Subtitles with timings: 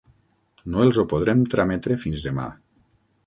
[0.75, 2.47] No els ho podrem trametre fins demà.